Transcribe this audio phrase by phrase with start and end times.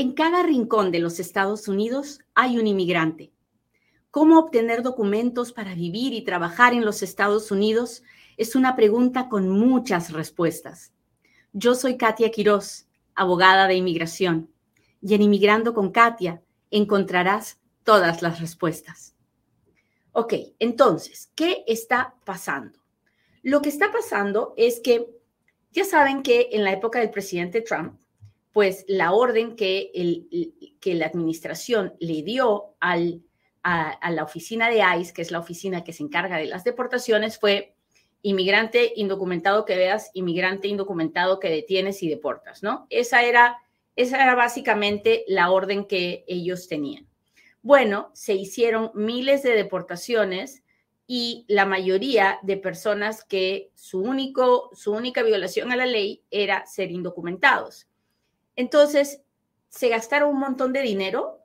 [0.00, 3.32] En cada rincón de los Estados Unidos hay un inmigrante.
[4.12, 8.04] ¿Cómo obtener documentos para vivir y trabajar en los Estados Unidos?
[8.36, 10.92] Es una pregunta con muchas respuestas.
[11.52, 14.48] Yo soy Katia Quiroz, abogada de inmigración,
[15.02, 19.16] y en Inmigrando con Katia encontrarás todas las respuestas.
[20.12, 22.78] Ok, entonces, ¿qué está pasando?
[23.42, 25.10] Lo que está pasando es que
[25.72, 27.98] ya saben que en la época del presidente Trump,
[28.52, 29.90] pues la orden que,
[30.84, 36.02] la administración le dio a, la oficina de ICE, que es la oficina que se
[36.02, 37.74] encarga de las deportaciones, fue
[38.22, 42.86] inmigrante indocumentado que veas, inmigrante indocumentado que detienes y deportas, ¿no?
[42.90, 43.58] Esa era,
[43.96, 47.06] esa era básicamente la orden que ellos tenían.
[47.62, 50.62] Bueno, se hicieron miles de deportaciones
[51.06, 56.66] y la mayoría de personas que su, único, su única violación a la ley era
[56.66, 57.88] ser indocumentados.
[58.58, 59.22] Entonces,
[59.68, 61.44] se gastaron un montón de dinero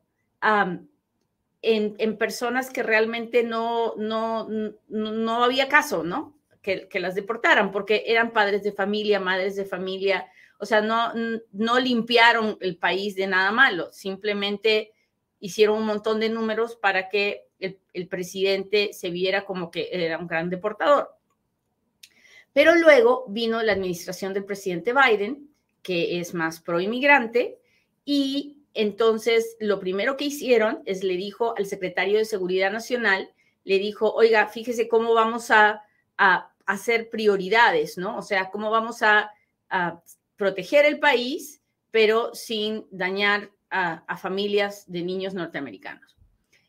[1.62, 4.50] en, personas que realmente no, no,
[4.88, 6.36] no, había caso, ¿no?
[6.64, 10.26] Que, que, las deportaran, porque eran padres de familia, madres de familia,
[10.58, 11.14] o sea, no,
[11.52, 14.92] no limpiaron el país de nada malo, simplemente
[15.40, 20.18] hicieron un montón de números para que el, el presidente se viera como que era
[20.18, 21.10] un gran deportador.
[22.54, 25.53] Pero luego vino la administración del presidente Biden
[25.84, 27.60] que es más pro inmigrante,
[28.06, 33.32] y entonces lo primero que hicieron es le dijo al secretario de Seguridad Nacional,
[33.64, 35.84] le dijo, oiga, fíjese cómo vamos a,
[36.66, 38.18] hacer prioridades, ¿no?
[38.18, 39.32] O sea, cómo vamos a,
[39.70, 40.02] a
[40.38, 41.62] proteger el país,
[41.92, 46.16] pero sin dañar a, a, familias de niños norteamericanos.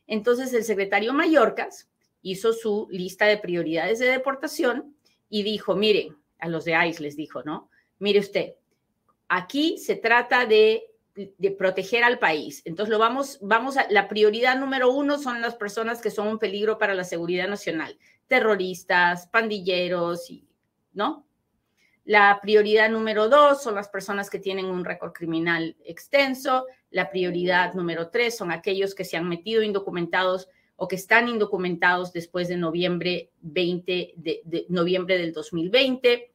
[0.09, 1.89] Entonces el secretario Mallorcas
[2.23, 4.97] hizo su lista de prioridades de deportación
[5.29, 7.71] y dijo, miren, a los de ICE les dijo, ¿no?
[8.01, 8.55] Mire usted,
[9.29, 10.91] Aquí se trata de,
[11.59, 12.63] proteger al país.
[12.65, 16.39] Entonces, lo vamos, vamos a, la prioridad número uno son las personas que son un
[16.39, 20.33] peligro para la seguridad nacional, terroristas, pandilleros,
[20.93, 21.27] ¿no?
[22.05, 26.67] La prioridad número dos son las personas que tienen un récord criminal extenso.
[26.91, 32.13] La prioridad número tres son aquellos que se han metido indocumentados o que están indocumentados
[32.13, 36.34] después de noviembre 20 de, de noviembre del 2020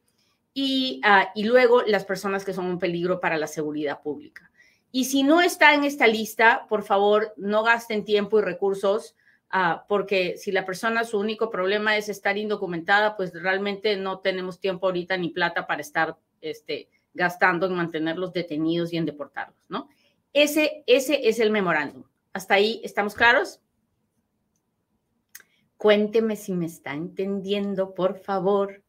[0.52, 4.50] y, uh, y luego las personas que son un peligro para la seguridad pública.
[4.92, 9.14] Y si no está en esta lista, por favor, no gasten tiempo y recursos,
[9.52, 14.58] uh, porque si la persona su único problema es estar indocumentada, pues realmente no tenemos
[14.58, 19.88] tiempo ahorita ni plata para estar este, gastando en mantenerlos detenidos y en deportarlos, ¿no?
[20.32, 22.04] Ese, ese es el memorándum.
[22.32, 23.60] ¿Hasta ahí estamos claros?
[25.76, 28.82] Cuénteme si me está entendiendo, por favor.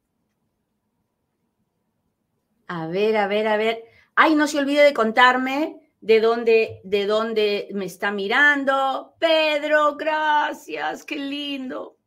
[2.74, 3.84] A ver, a ver, a ver.
[4.16, 9.14] Ay, no se olvide de contarme de dónde, de dónde me está mirando.
[9.20, 11.98] Pedro, gracias, qué lindo.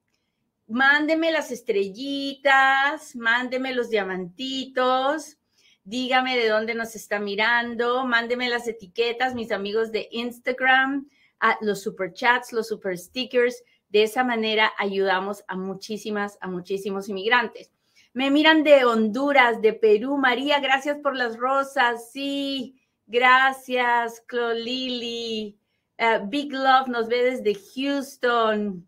[0.66, 5.36] Mándeme las estrellitas, mándeme los diamantitos,
[5.82, 11.10] dígame de dónde nos está mirando, mándeme las etiquetas, mis amigos de Instagram,
[11.40, 13.62] a los super chats, los super stickers.
[13.90, 17.73] De esa manera ayudamos a muchísimas, a muchísimos inmigrantes.
[18.14, 20.16] Me miran de Honduras, de Perú.
[20.16, 22.12] María, gracias por las rosas.
[22.12, 25.58] Sí, gracias, Clolili.
[25.98, 28.86] Uh, Big Love nos ve desde Houston.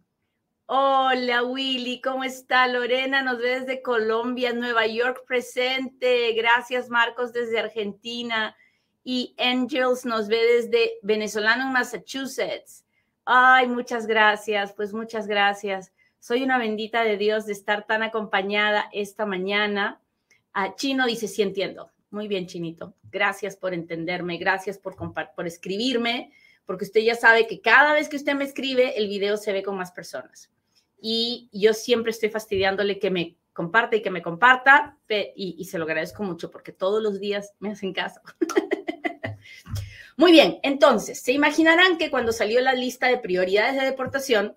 [0.67, 2.69] Hola, Willy, ¿cómo está?
[2.69, 6.33] Lorena nos ve desde Colombia, Nueva York presente.
[6.35, 8.57] Gracias, Marcos, desde Argentina.
[9.03, 12.85] Y Angels nos ve desde venezolano en Massachusetts.
[13.25, 15.91] Ay, muchas gracias, pues muchas gracias.
[16.27, 20.01] Soy una bendita de Dios de estar tan acompañada esta mañana.
[20.57, 21.93] Uh, Chino dice, sí entiendo.
[22.11, 22.97] Muy bien, Chinito.
[23.13, 24.97] Gracias por entenderme, gracias por,
[25.47, 26.33] escribirme,
[26.65, 29.63] porque usted ya sabe que cada vez que usted me escribe, el video se ve
[29.63, 30.51] con más personas.
[31.01, 34.99] Y yo siempre estoy fastidiándole que me comparte y que me comparta,
[35.37, 38.21] y se lo agradezco mucho porque todos los días me hacen caso.
[40.17, 44.57] Muy bien, entonces, se imaginarán que cuando salió la lista de prioridades de deportación,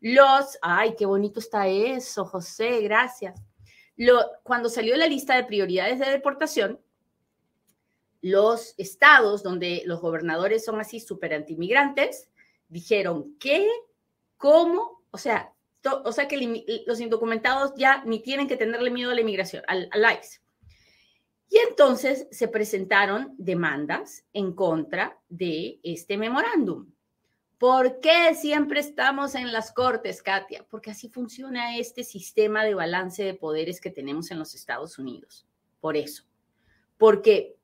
[0.00, 3.40] los, ay, qué bonito está eso, José, gracias.
[3.96, 6.80] Lo, cuando salió la lista de prioridades de deportación,
[8.20, 12.28] los estados donde los gobernadores son así súper antimigrantes,
[12.68, 13.68] dijeron, ¿qué?
[14.36, 15.02] ¿Cómo?
[15.10, 15.52] O sea,
[16.04, 19.88] o sea que los indocumentados ya ni tienen que tenerle miedo a la inmigración, al,
[19.92, 20.40] al ICE.
[21.48, 26.90] Y entonces se presentaron demandas en contra de este memorándum.
[27.58, 30.66] ¿Por qué siempre estamos en las cortes, Katia?
[30.68, 35.46] Porque así funciona este sistema de balance de poderes que tenemos en los Estados Unidos.
[35.80, 36.24] Por eso.
[36.98, 37.56] Porque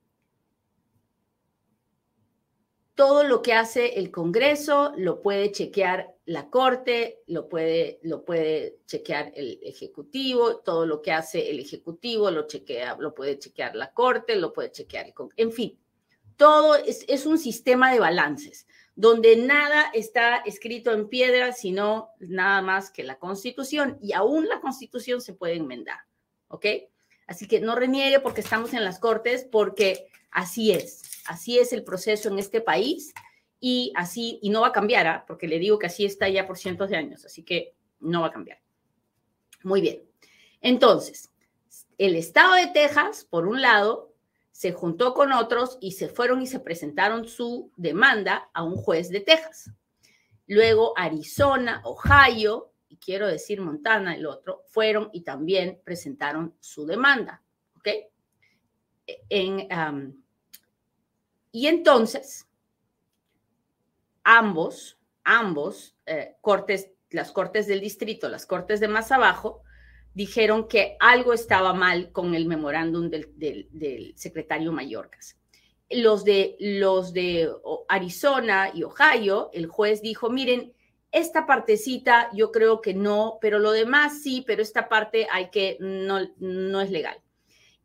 [2.95, 8.79] todo lo que hace el Congreso lo puede chequear la Corte, lo puede, lo puede
[8.87, 13.93] chequear el Ejecutivo, todo lo que hace el Ejecutivo lo, chequea, lo puede chequear la
[13.93, 15.79] Corte, lo puede chequear el Congreso, en fin,
[16.37, 22.61] todo es, es un sistema de balances donde nada está escrito en piedra, sino nada
[22.63, 26.01] más que la Constitución, y aún la Constitución se puede enmendar,
[26.49, 26.67] ¿ok?
[27.27, 31.85] Así que no reniegue porque estamos en las Cortes, porque así es, así es el
[31.85, 33.15] proceso en este país
[33.61, 35.25] y así, y no va a cambiar, ¿ah?
[35.27, 38.27] porque le digo que así está ya por cientos de años, así que no va
[38.27, 38.61] a cambiar.
[39.63, 40.03] Muy bien.
[40.61, 41.31] Entonces,
[41.97, 44.12] el estado de Texas, por un lado,
[44.53, 49.09] se juntó con otros y se fueron y se presentaron su demanda a un juez
[49.09, 49.73] de Texas.
[50.47, 57.43] Luego Arizona, Ohio, y quiero decir Montana, el otro, fueron y también presentaron su demanda.
[57.79, 57.89] ¿Ok?
[59.07, 60.23] En,
[61.51, 62.49] y entonces,
[64.23, 69.63] ambos, ambos eh, cortes, las cortes del distrito, las cortes de más abajo,
[70.15, 75.39] dijeron que algo estaba mal con el memorándum del, secretario Mayorkas.
[75.91, 77.51] Los de, los de
[77.89, 80.73] Arizona y Ohio, el juez dijo, miren,
[81.11, 85.77] esta partecita yo creo que no, pero lo demás sí, pero esta parte hay que,
[85.81, 87.21] no, no es legal.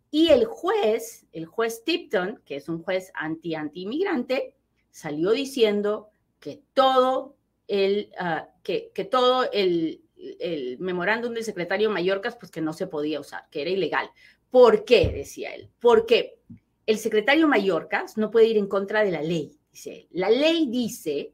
[0.10, 4.54] Y el juez, el juez Tipton, que es un juez anti-anti-inmigrante,
[4.90, 6.10] salió diciendo
[6.40, 7.36] que todo
[7.68, 10.02] el, ah, que, que, todo el,
[10.40, 14.10] el memorándum del secretario Mallorcas, pues que no se podía usar, que era ilegal.
[14.50, 15.10] ¿Por qué?
[15.10, 15.70] Decía él.
[15.80, 16.40] Porque
[16.86, 20.08] el secretario Mallorcas no puede ir en contra de la ley, dice él.
[20.12, 21.34] La ley dice,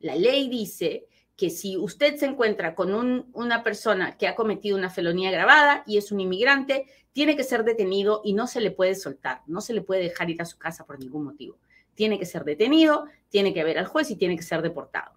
[0.00, 4.88] la ley dice que si usted se encuentra con una persona que ha cometido una
[4.88, 8.94] felonía grabada y es un inmigrante, tiene que ser detenido y no se le puede
[8.94, 11.58] soltar, no se le puede dejar ir a su casa por ningún motivo.
[11.94, 15.12] Tiene que ser detenido, tiene que ver al juez y tiene que ser deportado.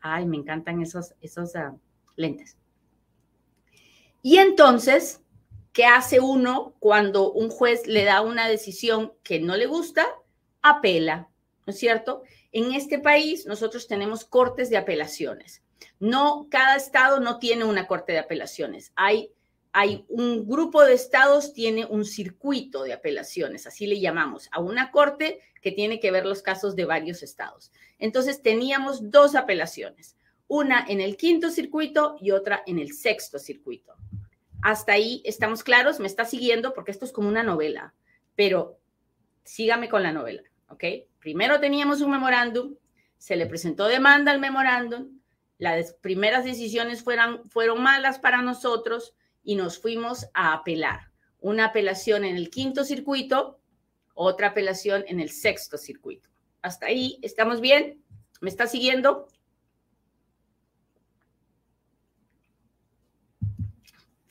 [0.00, 1.76] Ay, me encantan esos, esos ah,
[2.16, 2.56] lentes.
[4.22, 5.20] Y entonces,
[5.72, 10.06] ¿qué hace uno cuando un juez le da una decisión que no le gusta?
[10.62, 11.28] Apela,
[11.66, 12.22] ¿no es cierto?
[12.52, 15.62] En este país nosotros tenemos cortes de apelaciones.
[15.98, 18.92] No, cada estado no tiene una corte de apelaciones.
[18.96, 19.32] Hay,
[19.72, 24.90] hay un grupo de estados tiene un circuito de apelaciones, así le llamamos, a una
[24.90, 27.70] corte que tiene que ver los casos de varios estados.
[27.98, 30.16] Entonces teníamos dos apelaciones,
[30.50, 33.94] una en el quinto circuito y otra en el sexto circuito.
[34.62, 37.94] Hasta ahí estamos claros, me está siguiendo porque esto es como una novela,
[38.34, 38.80] pero
[39.44, 40.84] sígame con la novela, ¿ok?
[41.20, 42.74] Primero teníamos un memorándum,
[43.16, 45.20] se le presentó demanda al memorándum,
[45.56, 49.14] las primeras decisiones fueron, fueron malas para nosotros
[49.44, 51.12] y nos fuimos a apelar.
[51.38, 53.60] Una apelación en el quinto circuito,
[54.14, 56.28] otra apelación en el sexto circuito.
[56.60, 58.02] Hasta ahí, ¿estamos bien?
[58.40, 59.28] ¿Me está siguiendo?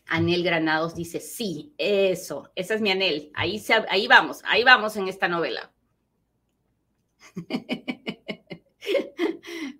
[0.09, 3.31] Anel Granados dice, sí, eso, esa es mi Anel.
[3.35, 5.71] Ahí, se, ahí vamos, ahí vamos en esta novela.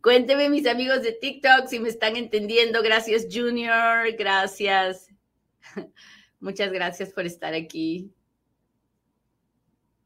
[0.01, 2.81] Cuénteme, mis amigos de TikTok, si me están entendiendo.
[2.81, 4.11] Gracias, Junior.
[4.17, 5.07] Gracias.
[6.39, 8.13] Muchas gracias por estar aquí.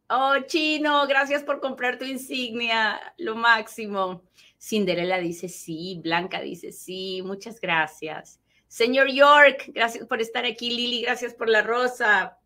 [0.09, 2.99] Oh, Chino, gracias por comprar tu insignia.
[3.17, 4.23] Lo máximo.
[4.59, 6.00] Cinderella dice sí.
[6.03, 7.21] Blanca dice sí.
[7.24, 8.39] Muchas gracias.
[8.74, 10.72] Señor York, gracias por estar aquí.
[10.72, 12.39] Lili, gracias por la rosa.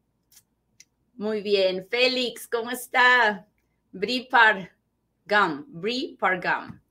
[1.15, 1.87] Muy bien.
[1.89, 3.47] Félix, ¿cómo está?
[3.93, 4.73] Bripar.
[5.23, 6.81] Gum, Brie Pargam.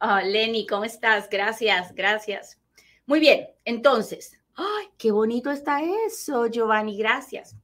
[0.00, 1.30] Ah, Lenny, ¿cómo estás?
[1.30, 2.60] Gracias, gracias.
[3.06, 6.98] Muy bien, entonces, ¡ay, qué bonito está eso, Giovanni!
[6.98, 7.54] Gracias.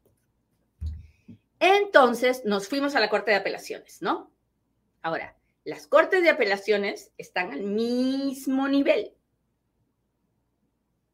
[1.59, 4.31] Entonces, nos fuimos a la Corte de Apelaciones, ¿no?
[5.03, 9.13] Ahora, las Cortes de Apelaciones están al mismo nivel.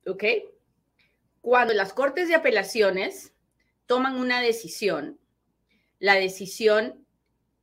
[0.06, 0.24] ¿Ok?
[1.40, 3.32] Cuando las Cortes de Apelaciones
[3.86, 5.18] toman una decisión,
[5.98, 7.06] la decisión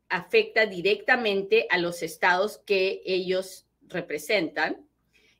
[0.10, 4.86] afecta directamente a los estados que ellos representan.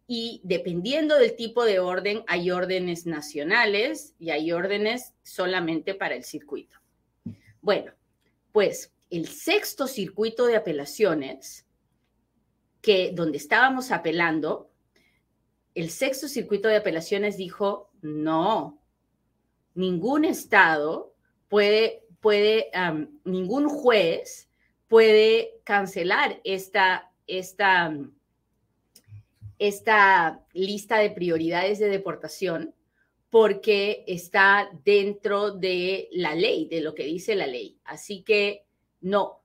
[0.08, 6.24] Y dependiendo del tipo de orden, hay órdenes nacionales y hay órdenes solamente para el
[6.24, 6.78] circuito.
[7.62, 7.94] Bueno,
[8.52, 11.66] pues el sexto circuito de apelaciones,
[12.82, 14.73] que donde estábamos apelando,
[15.76, 18.82] el sexto circuito de apelaciones dijo, no,
[19.74, 21.16] ningún estado
[21.48, 22.70] puede, puede,
[23.24, 24.50] ningún juez
[24.88, 27.92] puede cancelar esta, esta,
[29.58, 32.76] esta lista de prioridades de deportación
[33.30, 37.80] porque está dentro de la ley, de lo que dice la ley.
[37.84, 38.68] Así que
[39.02, 39.42] no,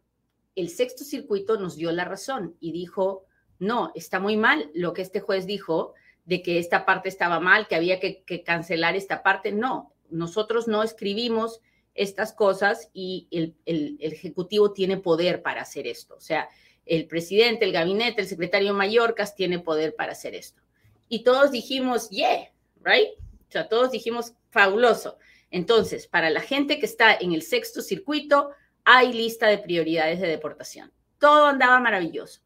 [0.54, 3.24] el sexto circuito nos dio la razón y dijo,
[3.58, 5.94] no, está muy mal lo que este juez dijo
[6.28, 9.50] de que esta parte estaba mal, que había que, cancelar esta parte.
[9.50, 11.62] No, nosotros no escribimos
[11.94, 16.16] estas cosas y el, el, Ejecutivo tiene poder para hacer esto.
[16.16, 16.50] O sea,
[16.84, 20.60] el presidente, el gabinete, el secretario Mallorcas tiene poder para hacer esto.
[21.08, 23.08] Y todos dijimos, yeah, right?
[23.48, 25.16] O sea, todos dijimos, fabuloso.
[25.50, 28.50] Entonces, para la gente que está en el sexto circuito,
[28.84, 30.92] hay lista de prioridades de deportación.
[31.18, 32.42] Todo andaba maravilloso.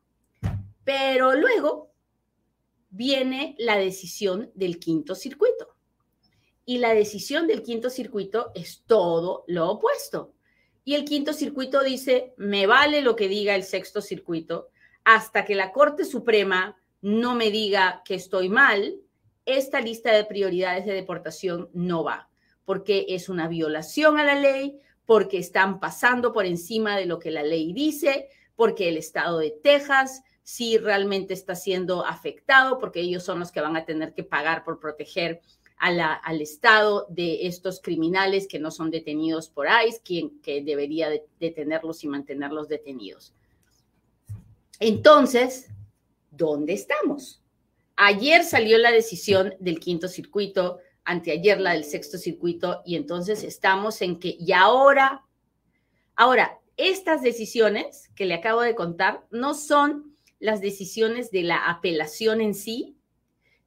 [0.85, 1.92] Pero luego
[2.93, 5.75] viene la decisión del quinto circuito.
[6.65, 10.35] Y la decisión del quinto circuito es todo lo opuesto.
[10.85, 14.69] Y el quinto circuito dice, me vale lo que diga el sexto circuito,
[15.05, 19.01] hasta que la Corte Suprema no me diga que estoy mal,
[19.47, 22.29] esta lista de prioridades de deportación no va,
[22.65, 27.31] porque es una violación a la ley, porque están pasando por encima de lo que
[27.31, 33.23] la ley dice, porque el estado de Texas sí realmente está siendo afectado, porque ellos
[33.23, 35.41] son los que van a tener que pagar por proteger
[35.77, 41.09] al estado de estos criminales que no son detenidos por ICE, quien que debería
[41.41, 43.35] detenerlos y mantenerlos detenidos.
[44.79, 45.71] Entonces,
[46.31, 47.43] ¿dónde estamos?
[47.97, 54.03] Ayer salió la decisión del quinto circuito, anteayer la del sexto circuito, y entonces estamos
[54.03, 55.25] en que, y ahora,
[56.15, 60.12] ahora, estas decisiones que le acabo de contar no son
[60.43, 62.97] las decisiones de la apelación en sí,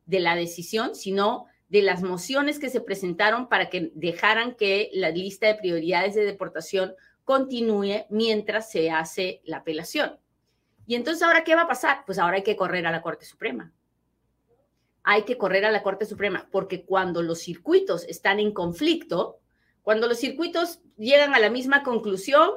[0.06, 5.10] de la decisión, sino de las mociones que se presentaron para que dejaran que la
[5.10, 10.20] lista de prioridades de deportación continúe mientras se hace la apelación.
[10.86, 12.04] Y entonces, ¿ahora qué va a pasar?
[12.06, 13.72] Pues ahora hay que correr a la Corte Suprema.
[15.02, 19.40] Hay que correr a la Corte Suprema, porque cuando los circuitos están en conflicto,
[19.82, 22.52] cuando los circuitos llegan a la misma conclusión,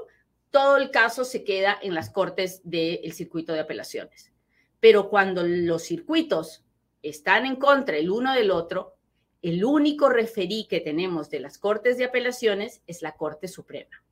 [0.51, 4.33] todo el caso se queda en las cortes del circuito de apelaciones.
[4.81, 6.65] Pero cuando los circuitos
[7.03, 8.97] están en contra el uno del otro,
[9.43, 14.03] el único referí que tenemos de las Cortes de Apelaciones es la Corte Suprema.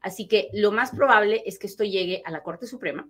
[0.00, 3.08] Así que lo más probable es que esto llegue a la Corte Suprema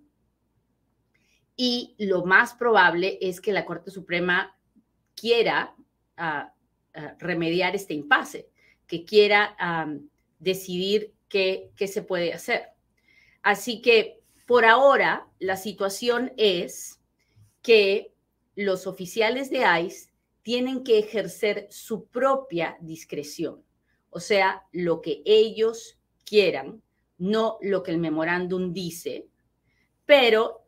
[1.57, 4.57] y lo más probable es que la Corte Suprema
[5.15, 5.75] quiera
[6.17, 6.55] ah,
[6.95, 8.49] ah, remediar este impasse,
[8.87, 9.57] que quiera
[10.39, 12.69] decidir qué, qué se puede hacer.
[13.43, 17.01] Así que por ahora la situación es
[17.63, 18.13] que
[18.55, 20.11] los oficiales de ICE
[20.43, 23.65] tienen que ejercer su propia discreción,
[24.11, 26.83] o sea, lo que ellos quieran,
[27.19, 29.27] no lo que el memorándum dice,
[30.05, 30.67] pero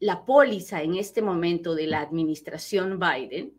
[0.00, 3.54] la póliza en este momento de la administración Biden,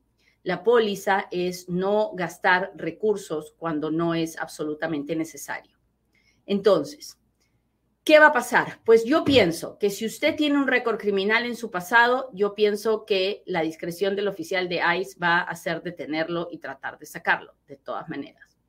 [0.46, 5.78] la póliza es no gastar recursos cuando no es absolutamente necesario.
[6.46, 7.18] Entonces,
[8.06, 8.82] ¿Qué va a pasar?
[8.86, 13.04] Pues yo pienso que si usted tiene un récord criminal en su pasado, yo pienso
[13.04, 17.56] que la discreción del oficial de ICE va a ser detenerlo y tratar de sacarlo,
[17.66, 18.60] de todas maneras.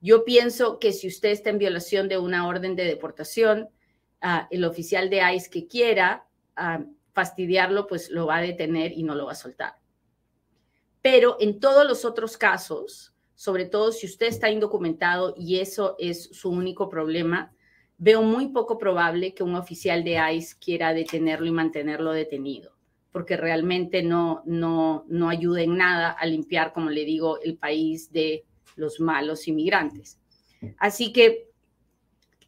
[0.00, 3.70] Yo pienso que si usted está en violación de una orden de deportación,
[4.20, 9.02] ah, el oficial de ICE que quiera ah, fastidiarlo, pues lo va a detener y
[9.02, 9.74] no lo va a soltar.
[11.04, 16.30] Pero en todos los otros casos, sobre todo si usted está indocumentado y eso es
[16.32, 17.52] su único problema,
[17.98, 22.74] veo muy poco probable que un oficial de ICE quiera detenerlo y mantenerlo detenido,
[23.12, 28.10] porque realmente no, no, no ayuda en nada a limpiar, como le digo, el país
[28.10, 30.18] de los malos inmigrantes.
[30.78, 31.50] Así que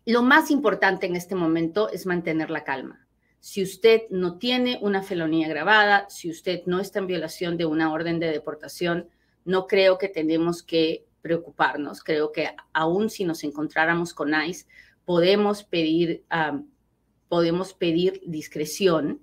[0.06, 3.05] lo más importante en este momento es mantener la calma.
[3.46, 7.92] Si usted no tiene una felonía grabada, si usted no está en violación de una
[7.92, 9.08] orden de deportación,
[9.44, 12.02] no creo que tenemos que preocuparnos.
[12.02, 14.66] Creo que aún si nos encontráramos con ICE,
[15.04, 16.24] podemos pedir,
[17.28, 19.20] podemos pedir discreción,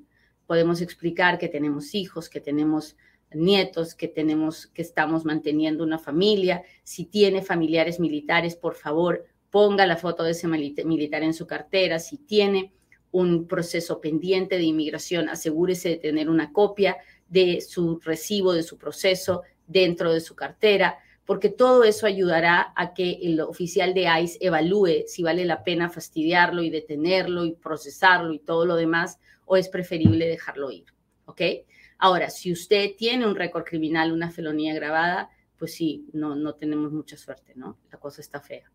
[0.47, 2.95] podemos explicar que tenemos hijos, que tenemos
[3.33, 6.63] nietos, que tenemos, que estamos manteniendo una familia.
[6.83, 11.99] Si tiene familiares militares, por favor, ponga la foto de ese militar en su cartera.
[11.99, 12.71] Si tiene
[13.13, 16.97] un proceso pendiente de inmigración, asegúrese de tener una copia
[17.29, 22.93] de su recibo, de su proceso dentro de su cartera porque todo eso ayudará a
[22.93, 28.33] que el oficial de ICE evalúe si vale la pena fastidiarlo y detenerlo y procesarlo
[28.33, 30.85] y todo lo demás, o es preferible dejarlo ir.
[31.25, 31.41] ¿Ok?
[31.97, 36.91] Ahora, si usted tiene un récord criminal, una felonía grabada, pues sí, no, no tenemos
[36.91, 37.77] mucha suerte, ¿no?
[37.89, 38.69] La cosa está fea.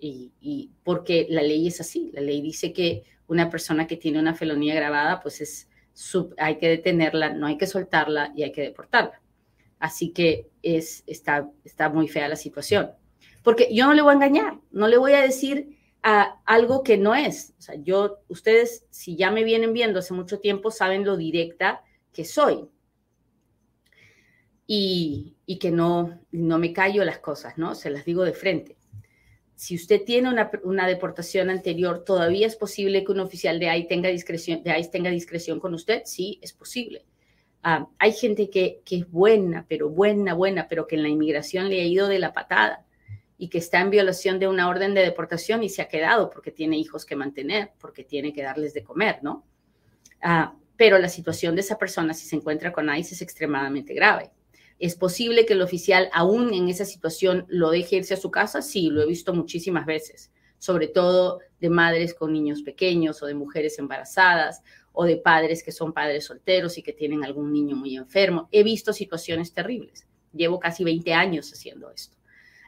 [0.00, 4.34] Y, porque la ley es así, la ley dice que una persona que tiene una
[4.34, 5.68] felonía grabada, pues es,
[6.38, 9.20] hay que detenerla, no hay que soltarla y hay que deportarla.
[9.78, 12.90] Así que es, está, está muy fea la situación.
[13.42, 17.14] Porque yo no le voy a engañar, no le voy a decir, algo que no
[17.14, 17.54] es.
[17.82, 22.68] Yo, ustedes, si ya me vienen viendo hace mucho tiempo, saben lo directa que soy.
[24.66, 27.74] Y, y que no, no me callo las cosas, ¿no?
[27.74, 28.76] Se las digo de frente.
[29.60, 30.30] Si usted tiene
[30.64, 34.88] una, deportación anterior, ¿todavía es posible que un oficial de ICE tenga discreción, de ICE
[34.88, 36.00] tenga discreción con usted?
[36.06, 37.04] Sí, es posible.
[37.62, 41.68] Uh, hay gente que, que es buena, pero buena, buena, pero que en la inmigración
[41.68, 42.86] le ha ido de la patada
[43.36, 46.52] y que está en violación de una orden de deportación y se ha quedado porque
[46.52, 49.44] tiene hijos que mantener, porque tiene que darles de comer, ¿no?
[50.22, 54.30] Ah, pero la situación de esa persona, si se encuentra con ICE, es extremadamente grave.
[54.80, 58.62] ¿Es posible que el oficial, aún en esa situación, lo deje irse a su casa?
[58.62, 63.34] Sí, lo he visto muchísimas veces, sobre todo de madres con niños pequeños o de
[63.34, 67.94] mujeres embarazadas o de padres que son padres solteros y que tienen algún niño muy
[67.94, 68.48] enfermo.
[68.52, 70.06] He visto situaciones terribles.
[70.32, 72.16] Llevo casi 20 años haciendo esto.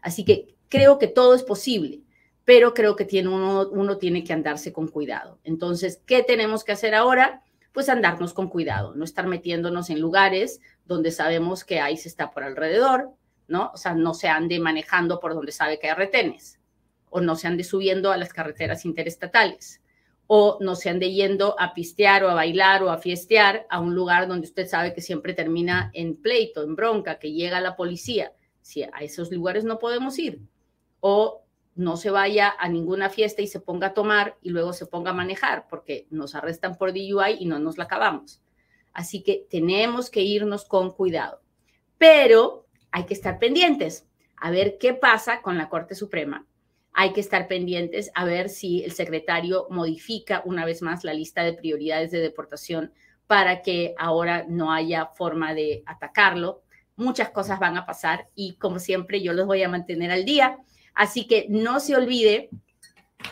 [0.02, 2.02] Así que creo que todo es posible,
[2.44, 5.38] pero creo que tiene uno, uno tiene que andarse con cuidado.
[5.44, 7.42] Entonces, ¿qué tenemos que hacer ahora?
[7.72, 12.42] Pues andarnos con cuidado, no estar metiéndonos en lugares donde sabemos que ICE está por
[12.42, 13.10] alrededor,
[13.48, 13.70] ¿no?
[13.74, 16.58] O sea, no se ande manejando por donde sabe que hay retenes,
[17.10, 19.80] o no se ande subiendo a las carreteras interestatales,
[20.26, 23.94] o no se ande yendo a pistear o a bailar o a fiestear a un
[23.94, 28.32] lugar donde usted sabe que siempre termina en pleito, en bronca, que llega la policía.
[28.62, 30.40] Si a esos lugares no podemos ir,
[31.00, 31.42] o
[31.74, 35.10] no se vaya a ninguna fiesta y se ponga a tomar y luego se ponga
[35.10, 38.40] a manejar, porque nos arrestan por DUI y no nos la acabamos.
[38.92, 41.40] Así que tenemos que irnos con cuidado.
[41.98, 44.06] Pero hay que estar pendientes
[44.36, 46.46] a ver qué pasa con la Corte Suprema.
[46.92, 51.42] Hay que estar pendientes a ver si el secretario modifica una vez más la lista
[51.42, 52.92] de prioridades de deportación
[53.26, 56.62] para que ahora no haya forma de atacarlo.
[56.96, 60.58] Muchas cosas van a pasar y como siempre yo los voy a mantener al día
[60.94, 62.50] Así que no se olvide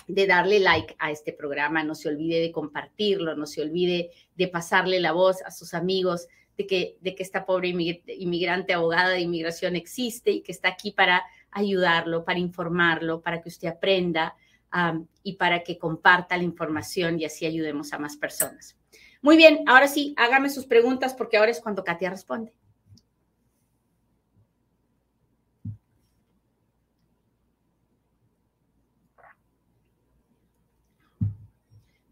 [0.06, 4.48] de darle like a este programa, no se olvide de compartirlo, no se olvide de
[4.48, 9.20] pasarle la voz a sus amigos de que, de que esta pobre inmigrante abogada de
[9.20, 14.36] inmigración existe y que está aquí para ayudarlo, para informarlo, para que usted aprenda
[15.22, 18.76] y para que comparta la información y así ayudemos a más personas.
[19.22, 22.52] Muy bien, ahora sí, hágame sus preguntas porque ahora es cuando Katia responde.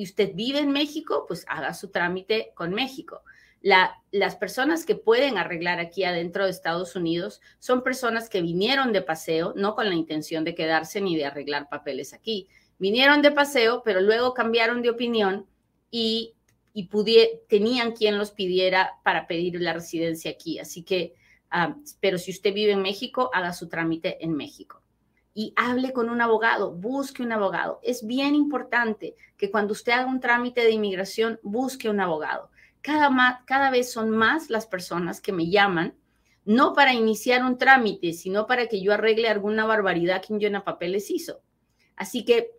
[0.00, 3.22] y usted vive en México, pues haga su trámite con México.
[3.60, 9.02] las personas que pueden arreglar aquí adentro de Estados Unidos son personas que vinieron de
[9.02, 12.48] paseo, no con la intención de quedarse ni de arreglar papeles aquí.
[12.78, 15.46] Vinieron de paseo, pero luego cambiaron de opinión
[15.90, 16.34] y,
[17.46, 20.58] tenían quien los pidiera para pedir la residencia aquí.
[20.58, 21.12] Así que,
[21.50, 24.80] ah, pero si usted vive en México, haga su trámite en México
[25.34, 27.80] y hable con un abogado, busque un abogado.
[27.82, 32.50] Es bien importante que cuando usted haga un trámite de inmigración, busque un abogado.
[32.82, 35.94] Cada, cada vez son más las personas que me llaman,
[36.44, 40.64] no para iniciar un trámite, sino para que yo arregle alguna barbaridad que un llena
[40.64, 41.42] papeles hizo.
[41.96, 42.50] Así que,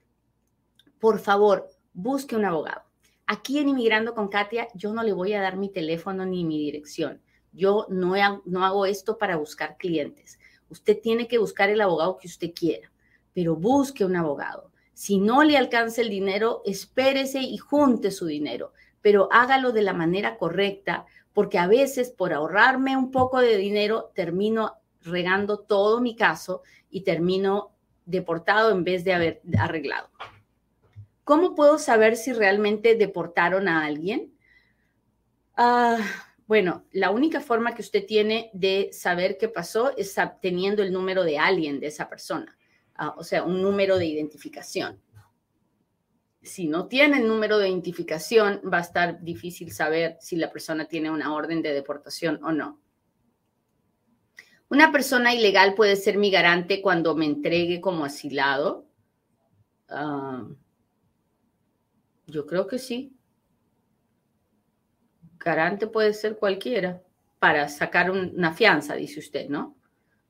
[1.00, 2.84] por favor, busque un abogado.
[3.26, 6.60] Aquí en Inmigrando con Katia, yo no le voy a dar mi teléfono ni mi
[6.60, 7.22] dirección.
[7.54, 8.14] Yo no,
[8.46, 10.40] no hago esto para buscar clientes.
[10.72, 12.92] Usted tiene que buscar el abogado que usted quiera,
[13.34, 14.72] pero busque un abogado.
[14.94, 18.74] Si no le alcanza el dinero, espérese y junte su dinero.
[19.02, 24.12] pero hágalo de la manera correcta, porque a veces por ahorrarme un poco de dinero
[24.14, 27.72] termino regando todo mi caso y termino
[28.06, 30.10] deportado en vez de haber arreglado.
[31.24, 34.34] ¿Cómo puedo saber si realmente deportaron a alguien?
[35.56, 35.98] Ah,
[36.52, 41.24] bueno, la única forma que usted tiene de saber qué pasó es teniendo el número
[41.24, 42.58] de alguien de esa persona,
[42.96, 45.00] ah, o sea, un número de identificación.
[46.42, 50.84] Si no tiene el número de identificación, va a estar difícil saber si la persona
[50.90, 52.82] tiene una orden de deportación o no.
[54.68, 58.90] Una persona ilegal puede ser mi garante cuando me entregue como asilado.
[59.88, 60.46] Ah,
[62.28, 63.16] yo creo que sí
[65.44, 67.02] garante puede ser cualquiera
[67.40, 69.76] para sacar una fianza, dice usted, ¿no?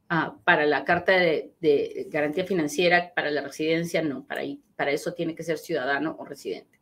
[0.09, 4.41] Ah, para la carta de, garantía financiera, para la residencia, no, para,
[4.75, 6.79] para eso tiene que ser ciudadano o residente.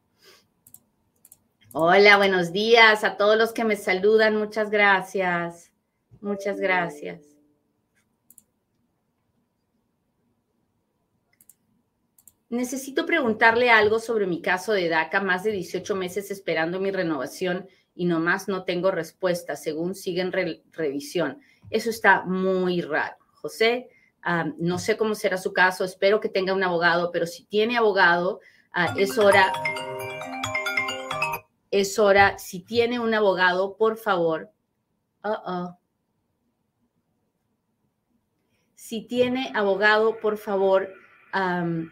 [1.72, 5.72] Hola, buenos días a todos los que me saludan, muchas gracias,
[6.22, 7.22] muchas gracias.
[12.50, 17.68] Necesito preguntarle algo sobre mi caso de DACA, más de 18 meses esperando mi renovación
[18.00, 20.32] y nomás no tengo respuesta, según siguen
[20.72, 21.42] revisión.
[21.70, 23.18] Eso está muy raro.
[23.34, 23.90] José,
[24.58, 28.40] no sé cómo será su caso, espero que tenga un abogado, pero si tiene abogado,
[28.72, 29.52] ah, es hora,
[31.72, 34.50] es hora, si tiene un abogado, por favor,
[38.76, 40.88] si tiene abogado, por favor,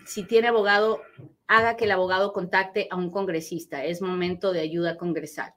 [0.06, 1.02] si tiene abogado,
[1.48, 3.84] haga que el abogado contacte a un congresista.
[3.84, 5.54] Es momento de ayuda congresal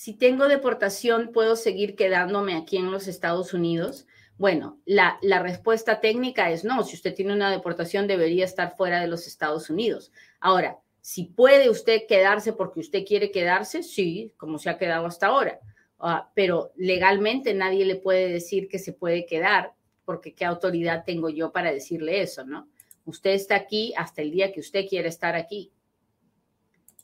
[0.00, 4.06] si tengo deportación, ¿puedo seguir quedándome aquí en los Estados Unidos?
[4.38, 6.84] Bueno, la, respuesta técnica es no.
[6.84, 10.10] Si usted tiene una deportación, debería estar fuera de los Estados Unidos.
[10.40, 15.26] Ahora, si puede usted quedarse porque usted quiere quedarse, sí, como se ha quedado hasta
[15.26, 15.60] ahora.
[15.98, 19.74] Ah, pero legalmente nadie le puede decir que se puede quedar,
[20.06, 22.70] porque qué autoridad tengo yo para decirle eso, ¿no?
[23.04, 25.70] Usted está aquí hasta el día que usted quiere estar aquí.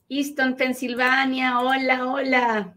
[0.08, 2.76] Easton, Pensilvania, hola, hola.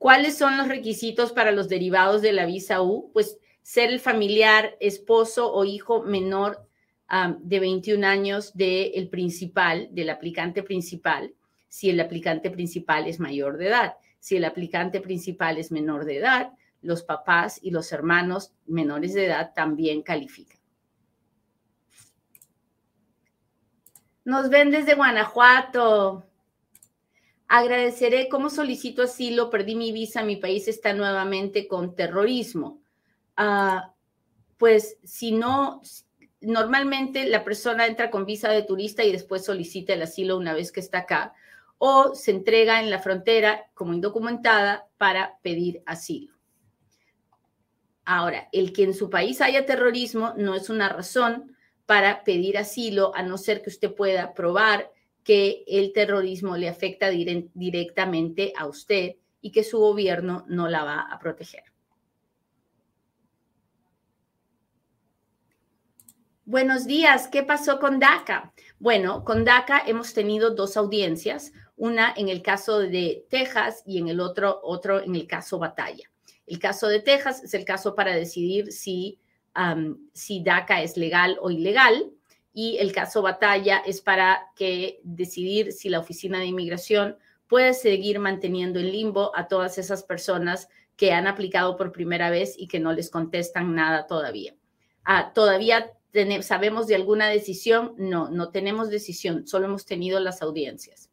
[0.00, 3.10] ¿Cuáles son los requisitos para los derivados de la visa U?
[3.12, 6.66] Pues ser el familiar, esposo o hijo menor
[7.40, 11.34] de 21 años del principal, del aplicante principal,
[11.68, 13.96] si el aplicante principal es mayor de edad.
[14.20, 19.26] Si el aplicante principal es menor de edad, los papás y los hermanos menores de
[19.26, 20.60] edad también califican.
[24.24, 26.29] Nos ven desde Guanajuato.
[27.52, 32.80] Agradeceré cómo solicito asilo, perdí mi visa, mi país está nuevamente con terrorismo.
[33.36, 33.92] Ah,
[34.56, 35.82] pues si no,
[36.40, 40.70] normalmente la persona entra con visa de turista y después solicita el asilo una vez
[40.70, 41.34] que está acá
[41.78, 46.32] o se entrega en la frontera como indocumentada para pedir asilo.
[48.04, 53.12] Ahora, el que en su país haya terrorismo no es una razón para pedir asilo,
[53.16, 54.92] a no ser que usted pueda probar
[55.30, 61.02] que el terrorismo le afecta directamente a usted y que su gobierno no la va
[61.02, 61.62] a proteger.
[66.44, 68.52] Buenos días, ¿qué pasó con DACA?
[68.80, 74.08] Bueno, con DACA hemos tenido dos audiencias, una en el caso de Texas y en
[74.08, 76.10] el otro, otro en el caso Batalla.
[76.44, 79.20] El caso de Texas es el caso para decidir si,
[80.12, 82.10] si DACA es legal o ilegal
[82.52, 88.18] y el caso Batalla es para que decidir si la Oficina de Inmigración puede seguir
[88.18, 92.80] manteniendo en limbo a todas esas personas que han aplicado por primera vez y que
[92.80, 94.54] no les contestan nada todavía.
[95.04, 95.92] Ah, ¿Todavía
[96.42, 97.94] sabemos de alguna decisión?
[97.96, 101.10] No, no tenemos decisión, solo hemos tenido las audiencias.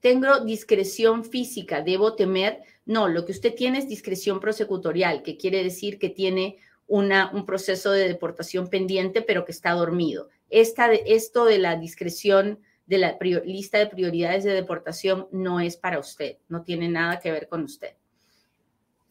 [0.00, 2.60] Tengo discreción física, debo temer.
[2.84, 7.90] No, lo que usted tiene es discreción prosecutorial, que quiere decir que tiene un proceso
[7.90, 10.28] de deportación pendiente, pero que está dormido.
[10.50, 15.98] Esta, esto de la discreción de la lista de prioridades de deportación no es para
[15.98, 17.94] usted, no tiene nada que ver con usted.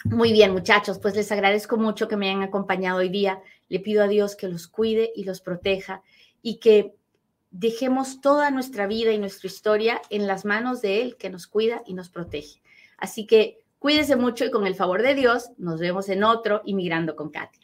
[0.06, 3.42] Muy bien, muchachos, pues les agradezco mucho que me hayan acompañado hoy día.
[3.70, 6.04] Le pido a Dios que los cuide y los proteja
[6.42, 6.94] y que
[7.52, 11.84] dejemos toda nuestra vida y nuestra historia en las manos de Él, que nos cuida
[11.86, 12.62] y nos protege.
[12.98, 17.16] Así que cuídese mucho y con el favor de Dios, nos vemos en otro Inmigrando
[17.16, 17.60] con Katy.